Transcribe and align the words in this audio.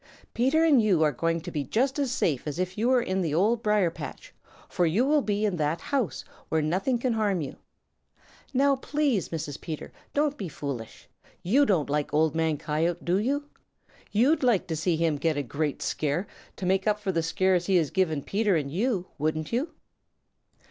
"Peter 0.33 0.63
and 0.63 0.81
you 0.81 1.03
are 1.03 1.11
going 1.11 1.39
to 1.39 1.51
be 1.51 1.63
just 1.63 1.99
as 1.99 2.11
safe 2.11 2.47
as 2.47 2.57
if 2.57 2.75
you 2.75 2.87
were 2.89 3.01
over 3.03 3.03
in 3.03 3.21
the 3.21 3.35
Old 3.35 3.61
Briar 3.61 3.91
patch, 3.91 4.33
for 4.67 4.87
you 4.87 5.05
will 5.05 5.21
be 5.21 5.45
in 5.45 5.57
that 5.57 5.73
old 5.77 5.81
house 5.81 6.25
where 6.49 6.59
nothing 6.59 6.97
can 6.97 7.13
harm 7.13 7.39
you. 7.39 7.55
Now, 8.51 8.77
please, 8.77 9.29
Mrs. 9.29 9.61
Peter, 9.61 9.91
don't 10.15 10.37
be 10.39 10.49
foolish. 10.49 11.07
You 11.43 11.67
don't 11.67 11.87
like 11.87 12.15
Old 12.15 12.33
Man 12.33 12.57
Coyote, 12.57 13.05
do 13.05 13.19
you? 13.19 13.47
You'd 14.11 14.41
like 14.41 14.65
to 14.69 14.75
see 14.75 14.95
him 14.97 15.17
get 15.17 15.37
a 15.37 15.43
great 15.43 15.83
scare 15.83 16.25
to 16.55 16.65
make 16.65 16.87
up 16.87 16.99
for 16.99 17.11
the 17.11 17.21
scares 17.21 17.67
he 17.67 17.75
has 17.75 17.91
given 17.91 18.23
Peter 18.23 18.55
and 18.55 18.71
you, 18.71 19.05
wouldn't 19.19 19.51
you?" 19.53 19.69